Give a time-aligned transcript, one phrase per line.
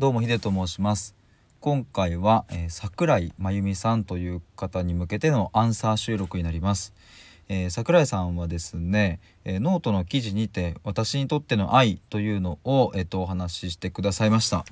[0.00, 1.14] どうもヒデと申します。
[1.60, 6.94] 今回は、えー、櫻井真弓さんという方に向けてのアンサー収録になります。
[7.50, 14.64] えー、櫻井さんはですね、えー、ノートの記事にて私にとっての愛というのを、えーと、お話ししてくださいました、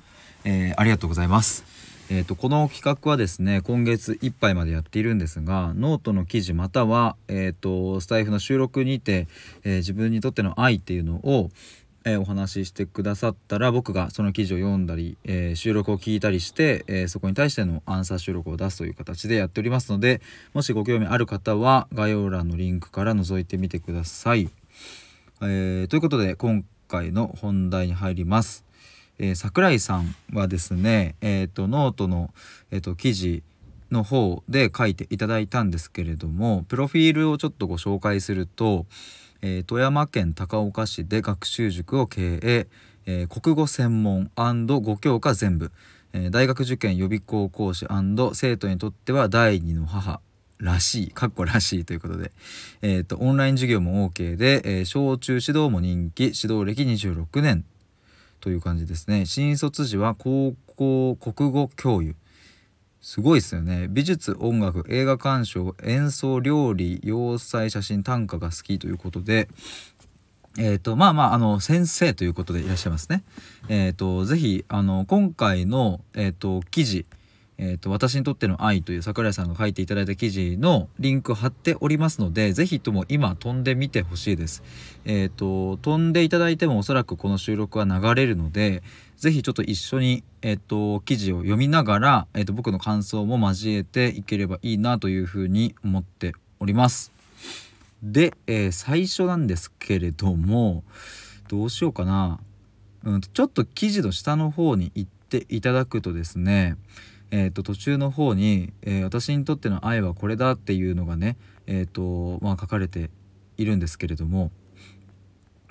[0.45, 1.63] えー、ありがとうございます。
[2.09, 9.27] えーと、この企画はですね今月いっぱいまでやっているんですがノートの記事または、えーとスタエフの収録にて、
[9.63, 11.51] え自分にとっての愛っていうのを、
[12.05, 20.21] えー、お話ししてくださったら僕がその記事を読んだり、えー、収録を聞いたりして、えー、そこに対してのアンサー収録を出すという形でやっておりますので
[20.53, 24.49] もしご興味ある方は概要欄のリンクから覗いてみてください。
[25.41, 28.65] えということで今回の本題に入ります。
[29.17, 32.33] え櫻井さんはですね、えーと、ノートの、
[32.71, 33.43] えーと記事
[33.91, 38.85] の方で書いていただいたんですけれどもプロフィールをちょっとご紹介すると
[39.41, 42.67] えー、富山県高岡市で学習塾を経営、
[43.05, 44.31] えー、国語専門
[44.81, 45.71] 語教科全部、
[46.13, 47.85] えー、大学受験予備校講師
[48.33, 50.21] 生徒にとっては第二の母
[50.59, 52.31] らしい、かっこらしいということで、
[52.81, 57.63] えっ、と、オンライン授業も OK で、え小中指導も人気、指導歴26年
[58.41, 59.25] という感じですね。
[59.25, 62.15] 新卒時は高校国語教諭、
[63.01, 69.47] すごいですよね美術音楽映画鑑賞演奏料理洋裁写真短歌が好きということで
[70.57, 73.23] えっ、ー、とまあまああの先生ということでいらっしゃいますね。
[73.69, 77.05] えっ、ー、とぜひあの今回のえっ、ー、と記事
[77.61, 84.63] えーと、私にとっての愛という桜井さんが書いていただいた記事のリンク貼っておりますので、ぜひとも今飛んでみてほしいです。
[85.03, 88.81] えっ、ー、と、飛んでいただいてもおそらくこの収録は流れるので、
[89.17, 97.11] ぜひちょっと一緒に、えっ、ー、と、記事を読みながら、えっ、ー、と、僕の感想も交えていければいいなというふうに思っております。
[98.01, 100.85] で、え最初なんですけれども、
[101.49, 102.39] どうしようかな。
[103.03, 106.77] うん、ちょっと記事の下の方に行っていただくとですね、
[107.31, 113.09] えーと、途中の方に、えー、私にとっての愛はこれだ」っていうのがね、えーとまあ、書かれて
[113.57, 114.51] いるんですけれども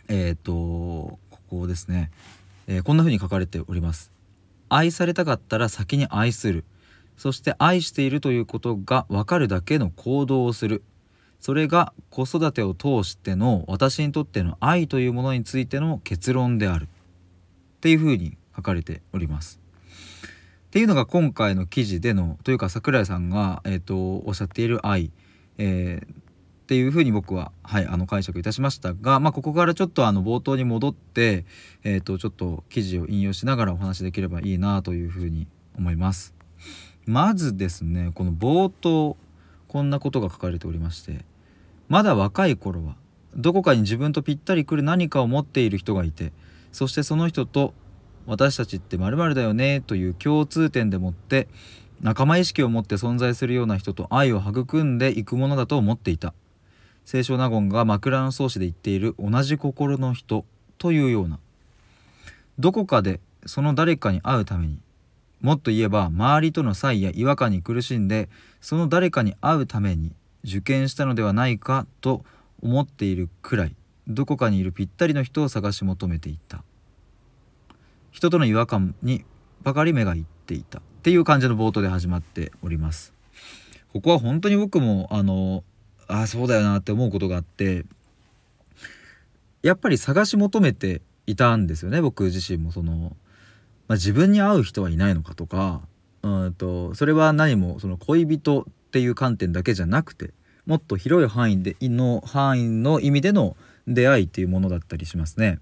[0.08, 1.18] えっ、ー、とこ
[1.50, 2.10] こですね、
[2.66, 4.12] えー、こんな風に書かれております。
[4.68, 6.64] 愛されたかったら先に愛する
[7.16, 10.82] そして愛しているということが分かるだけの行動をする
[11.40, 19.60] それが子育てを通しての私にとっての愛というものについての結論であるっていうふうに書かれております。
[20.68, 23.96] っていうのが今回の記事でのというか桜井さんが、えーと、
[24.26, 25.10] おっしゃっている愛、
[25.56, 26.06] えー、っ
[26.66, 31.46] ていうふうに僕は、はい、あの解釈いたしましたが、まあ、ここからちょっとあの冒頭に戻って、
[31.84, 35.46] えーと、ちょっと記事を引用しながらお話しできればいいなというふうに
[35.78, 36.34] 思います。
[37.06, 39.16] まずですねこの冒頭
[39.66, 41.24] こんなことが書かれておりまして
[41.88, 42.96] まだ若い頃は
[43.34, 46.32] どこかに自分とぴったりくる何かを持っている人がいて
[46.70, 47.72] そしてその人と
[48.28, 51.48] 私たちって〇〇だよねという共通点でもって
[52.02, 56.34] 仲間意識を持って存在するような人と愛を育んでいくものだと思っていた。
[57.06, 60.44] 清少納言が枕草子で言っている同じ心の人
[60.76, 61.40] というような。
[62.58, 64.78] どこかでその誰かに会うために
[65.40, 68.28] もっと言えば周りとの差異や違和感に苦しんで
[68.60, 70.12] その誰かに会うために
[70.44, 72.24] 受験したのではないかと
[72.60, 73.74] 思っているくらい
[74.06, 76.62] どこかにいるぴったりの人を探し求めていた。
[78.10, 79.24] 人との違和感に
[79.62, 83.12] ばかり目がいっていたっていう感じの冒頭で始まっております
[83.92, 85.64] ここは本当に僕もあの
[86.06, 87.84] ああそうだよなって思うことがあって
[89.62, 93.16] やっぱり探し求めていたんですよね僕自身もその、
[93.88, 95.82] まあ、自分に合う人はいないのかとか
[96.22, 100.30] うんとそれは何もその恋人っていう観点だけじゃなくて
[100.66, 105.60] もっと広い範囲での範囲の意味での出会いっていうものだったりしますね。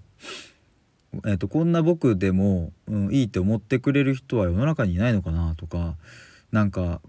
[1.25, 5.95] えーと、こんな僕でも、うん、いいって思ってくれる人は世の中にいないのかなとか
[6.51, 7.01] なんか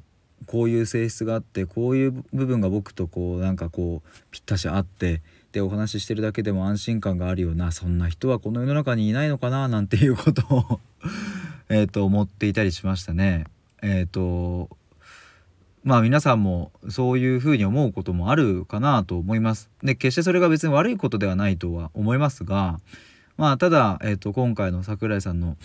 [0.47, 5.21] こういう性質があってこういう部分が僕とこうなんかこうぴったし合って
[5.53, 10.81] でお話ししてるだけでも安心感があるようなそんな人はこの世の中にいないのかななんていうことを
[11.69, 13.45] えと思っていたりしましたね。
[13.83, 14.71] えっ、ー、と
[15.85, 19.71] まあ皆さんもそういうふうに思うこともあるかなと思います。
[19.83, 22.81] で決してそれが別に悪いことではないとは思いますが
[23.39, 25.57] まあただ、えーと、今回の桜井さんの、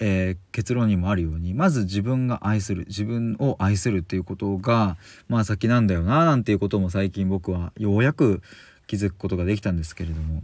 [0.00, 8.42] えー、結論にもあるようにまず自分が愛する自分を愛するっていうことがまあ先なんだよななんていうことも最近僕はようやく
[8.88, 10.42] 気づくことができたんですけれども。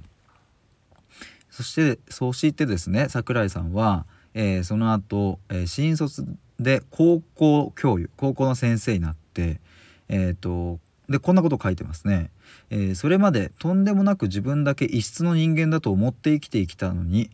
[1.50, 6.24] そしてそうしてですね桜井さんは、えー、その後、えー、新卒
[6.60, 9.60] で高校教諭高校の先生になって
[10.08, 10.78] えっ、ー、と
[11.10, 12.30] でこんなこと書いてますね。
[12.70, 17.30] えー、それまでとんでもなく自分だけ異質の人間だと思って生きてきたのに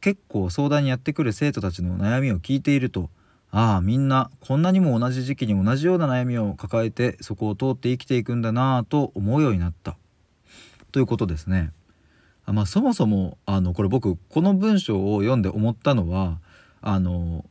[0.00, 3.10] 結構相談にやってくる生徒たちの悩みを聞いていると
[3.50, 9.96] ああみんなこんなにも同じ時期に同じような悩みを抱えてそこを通って生きていくんだなぁと思うようになった
[10.92, 11.72] ということですね。
[12.44, 16.38] あまあ、そもそもあのこれ僕この文章を読んで思ったのは
[16.80, 17.44] あの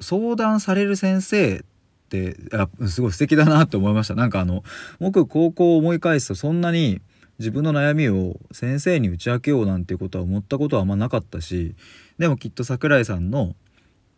[0.00, 1.64] 相談される先生
[2.14, 4.62] ってあすごい素敵だなって思いましたなんかあの
[5.00, 7.00] 僕高校を思い返すとそんなに
[7.38, 11.74] 自分の悩みを先生に打ち明けようなんていうことは思ったことはあんまなかったし
[12.18, 13.56] でもきっと桜井さんの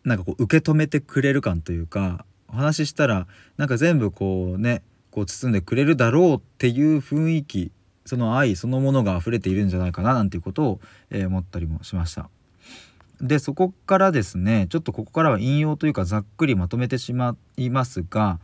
[0.04, 3.26] なんかこう受け止めてくれる感というかお話ししたら
[3.56, 7.72] なんか全部こうねこう包んでくれるだろうっていう雰囲気
[8.04, 12.30] その愛そのものが溢れているんじゃないかななんていうことを、えー、思ったりもしました。
[13.20, 18.38] でそこからですねちょっとここからは引用というかざっくりまとめてしまいますが、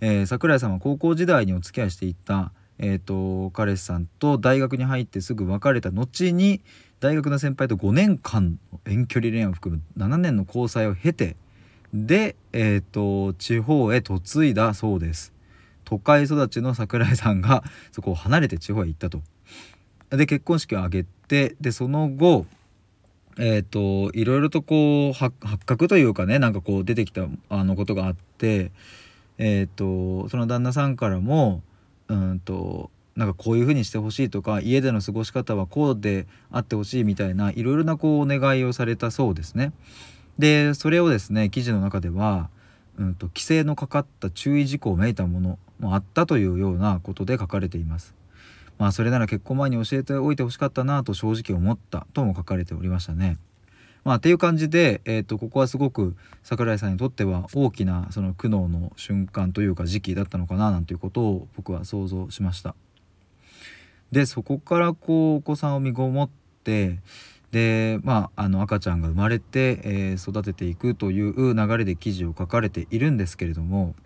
[0.00, 6.60] えー、桜井さんは高校時代にお付き合いしていた、えーと彼氏さんと大学に入ってすぐ別れた後に
[7.00, 11.36] 大学の先輩と5年間遠距離恋愛を含む7年の交際を経て
[11.92, 15.32] で、えーと、地方へ嫁いだそうです。
[15.84, 17.62] 都会育ちの桜井さんが
[17.92, 19.22] そこを離れて地方へ行ったと。
[20.10, 22.46] で結婚式を挙げてでその後
[23.38, 25.36] えーと、いろいろとこう発
[25.66, 28.70] 覚というかねなんかこう出てきたあのことがあって
[29.38, 31.62] えっ、ー、とその旦那さんからも
[32.08, 39.72] うんとなんかこういうふうにしてほしいとか家での過ごし方はこうであってほしいみたいないろいろなこうお願いをされたそうですね。
[40.38, 42.50] でそれをですね記事の中では、
[42.98, 48.14] うんと、規制のかかった注意事項をめいたものもあったというようなことで書かれています。
[48.78, 53.38] まあそれなら結婚前に教えておいてほしかったなと正直思ったとも書かれておりましたね。
[54.06, 56.14] まあ、っていう感じで、えーと、ここはすごく
[56.44, 62.76] 桜井さんにとっては大きなその苦悩の瞬間というか時期だったのかななんていうことを僕は想像しました。
[64.12, 66.30] でそこからこうお子さんを身ごもっ
[66.62, 67.00] て
[67.50, 73.96] でまああの赤ちゃんが生まれて、えー、育てていくという流れで記事を書かれているんですけれども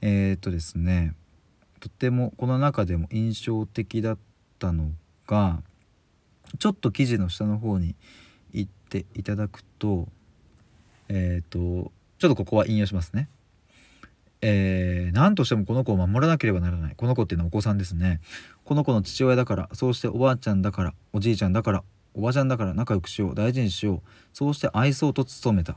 [0.00, 1.14] えー、っとですね
[1.78, 4.18] とてもこの中でも印象的だっ
[4.58, 4.90] たの
[5.26, 5.62] が
[6.58, 7.94] ちょっと記事の下の方に
[8.52, 10.08] 行っていただくと
[11.08, 11.58] えっ、と
[12.18, 13.28] ちょっとここは引用しますね。
[14.40, 16.94] えー、何としてもこの子を守らなければならない。
[16.96, 18.20] この子っていうのはお子さんですね。
[18.64, 21.82] この子の父親だからそうしておばあちゃんだからおじいちゃんだから
[22.14, 24.02] おばあちゃんだから仲良くしよう大事にしよう
[24.32, 25.76] そうして愛そうと努めた。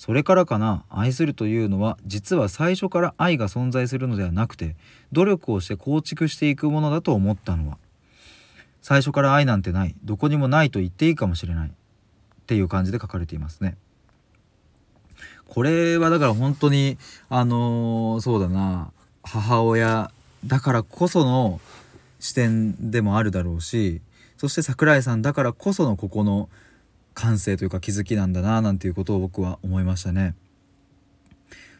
[0.00, 4.74] それからかな愛するというのは実は最初から愛が存在するのではなくて
[5.12, 7.76] 努力をして構築していくものだと思ったのは
[8.80, 11.72] 最初から愛なんてないどこにもないと言っていいかもしれないっ
[12.46, 13.76] ていう感じで書かれていますね。
[15.48, 16.96] これはだから本当に
[17.28, 18.92] あのー、そうだな
[19.22, 20.10] 母親
[20.46, 21.60] だからこその
[22.20, 24.00] 視点でもあるだろうし
[24.38, 26.48] そして桜井さんだからこそのここの
[27.14, 30.34] 感性というか気づきなんだななんていうことを僕は思いましたね。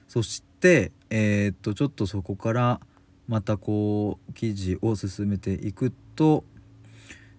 [0.08, 2.80] そしてえー、っとちょっとそこから
[3.28, 6.44] またこう記事を進めていくと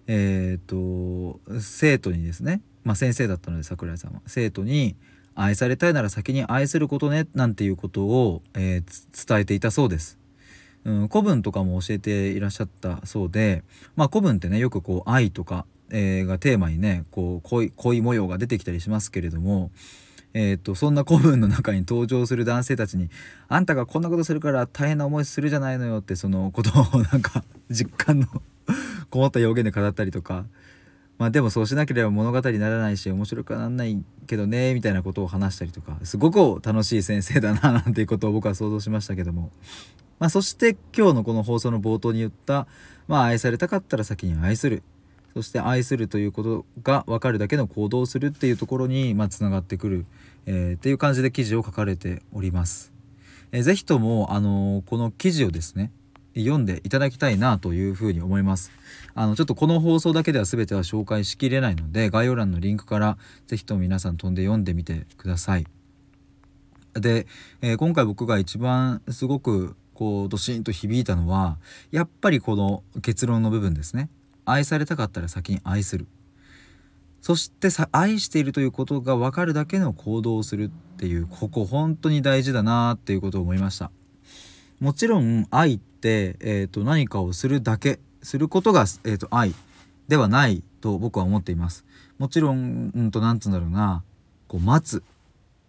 [0.06, 4.96] えー、っと生徒にですねまあ先生だったので桜井さんは生徒に
[5.34, 10.18] 愛されたいなら先に愛することねなんていうことを、えー、伝えていたそうです。
[10.84, 13.62] うん、古文とかも教えていらっしゃったそうで、
[13.94, 19.70] まあ、古文ってねよくこう愛とか、えー、がテーマにねこう恋恋模様が出てきたりしますけれども、
[20.34, 23.10] えーと、そんな古文の中に登場する男性たちに
[23.48, 28.26] 「あんたがこんなことするから大変な思いするじゃないのよ」ってそのことをなんか 実感の
[29.10, 30.46] こもった表現で語ったりとか。
[31.18, 35.96] まあでもそうしなければ物語にならないし面白くはなんないけどねみたいなことを話したりとか。
[36.02, 39.52] すごく楽しい先生だななんていうことを僕は想像しましたけども、
[40.18, 42.66] まあ、そして今日のこの放送の冒頭に言った、
[43.06, 44.82] まあ、愛されたかったら先に愛する。
[45.34, 50.06] そして愛するということが分かるだけの行動をするっていうところにまあがってくる、
[50.46, 52.92] えー、っていう感じで記事を書かれております。
[53.52, 55.90] えー、ぜひとも、あのー、この記事をですね
[56.34, 58.70] 読んでいただきたいなというふうに思います。
[59.14, 65.66] あのちょっとこの放送だけでは全ては紹介しきれないので概要欄のリンクから是非とも皆さん飛んで読んでみてください。
[66.94, 67.26] で、
[67.60, 71.58] えー、今回僕が一番すごくこうドシンと響いたのは
[71.90, 74.08] やっぱりこの結論の部分ですね。
[74.44, 76.06] 愛されたかったら先に愛する。
[77.20, 83.90] そしてさ愛しているということが分かるだけの行動をするっていうここ本当に大事だなっていうことを思いました。
[84.80, 89.54] もちろん愛って、えーと、何かをするだけすることが、えーと、愛
[90.08, 91.84] ではないと僕は思っています。
[92.18, 94.02] もちろん、うんと、なんつうんだろうな、
[94.48, 95.02] こう、待つ。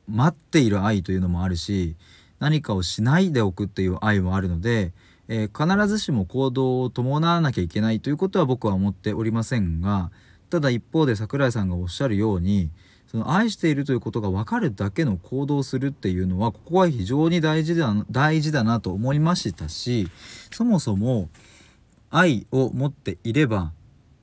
[0.08, 1.96] 待っている愛というのもあるし、
[2.40, 4.92] 何かをしないでおくっていう愛もあるので、
[5.28, 10.12] えー、必ずしも行動を伴わなきゃいけないということは僕は思っておりませんが、
[10.50, 12.70] ただ一方で桜井さんがおっしゃるように
[13.08, 20.08] その愛しているということが分かるだけの行動をするっていうのはここは非常に大事だ大事だなと思いましたし
[20.52, 21.30] そもそも
[22.10, 23.72] 愛を持っていれば、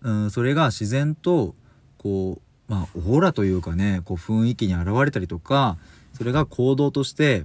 [0.03, 1.55] うん、それが自然と
[1.99, 5.79] こうまあオーラというかねこう雰囲気に現れたりとか
[6.13, 7.45] それが行動として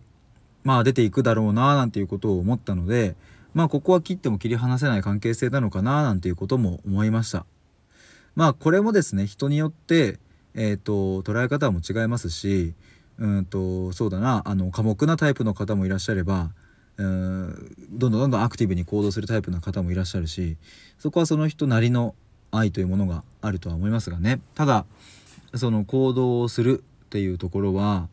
[0.64, 3.16] まあ出ていくだろうななんていうことを思ったので
[3.56, 7.48] まあここは切っても切り離せない関係性なのかななんていうことも思いました。
[8.36, 10.20] まあこれもですね人によって
[10.56, 12.74] えーと、捉え方も違いますし
[13.18, 16.52] うんとそうだなあの寡黙なタイプの方もいらっしゃれば
[16.98, 20.58] うんどんどんどんどんアクティブに行動するタイプの方もいらっしゃるし
[20.98, 22.16] そこはその人なりの
[22.52, 24.40] 愛というものがあるとは思いますがね。
[24.56, 24.86] ただ
[25.56, 28.08] その行動をするっていうところは、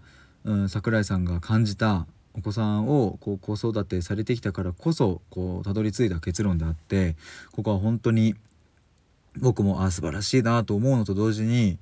[0.44, 7.16] うん、桜井さんが感じたお子さんをこう子育てされてきたからこそこうたどり着いた結論であって
[7.52, 8.34] ここは本当に
[9.38, 11.78] 僕もあ素晴らしいなと思うのと同時に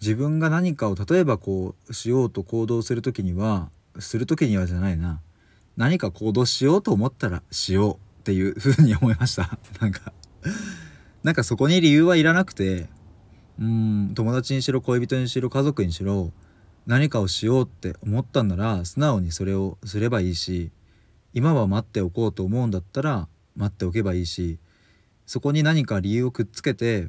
[0.00, 5.20] 自分が何かを例えばこうしようと行動する時にはする時にはじゃないな。
[5.76, 9.58] 何か行動しようと思ったらしようっていうふうに思いました。
[9.80, 10.12] なんか。
[11.22, 12.88] なんかそこに理由はいらなくて
[13.60, 16.32] うん友達にしろ恋人にしろ家族にしろ
[16.88, 20.70] 何かをしようって思ったんなら素直にそれをすればいいし
[21.34, 24.58] 今は待っておこうと思うんだったら待っておけばいいし
[25.26, 27.08] そこに何か理由をくっつけて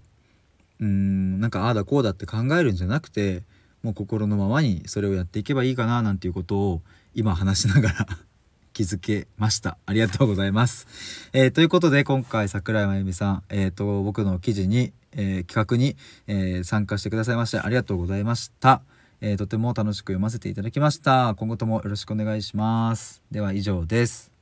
[0.81, 3.43] うんなんかああだこうだって考えるんじゃなくて
[3.81, 6.81] もう心のままにそれをやっていけばいいかななんていうことを
[7.15, 8.07] 今話しながら
[8.74, 9.77] 気づけました。
[9.86, 10.88] ありがとうございます。
[11.33, 18.81] えー、ということで今回桜井真由美さん、えーと、僕の記事に、えー、企画に、えー、参加してくださいましてありがとうございました。
[19.21, 21.35] えとても楽しく読ませていただきました。
[21.38, 23.21] 今後ともよろしくお願いします。
[23.31, 24.38] では以上です。